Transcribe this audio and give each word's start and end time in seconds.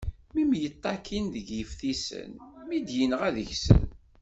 Mi 0.33 0.43
mṭakin 0.49 1.25
deg 1.33 1.47
yeftisen, 1.57 2.31
mi 2.67 2.77
d-yenɣa 2.79 3.29
deg-sen. 3.35 3.85